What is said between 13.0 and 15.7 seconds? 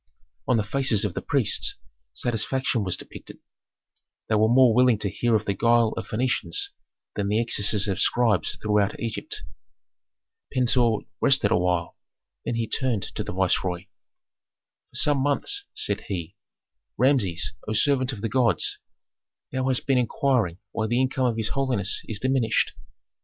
to the viceroy. "For some months,"